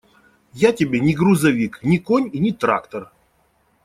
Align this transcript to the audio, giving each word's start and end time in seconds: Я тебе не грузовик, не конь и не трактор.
Я 0.55 0.71
тебе 0.71 0.99
не 0.99 1.13
грузовик, 1.13 1.83
не 1.83 1.99
конь 1.99 2.27
и 2.33 2.39
не 2.39 2.53
трактор. 2.53 3.11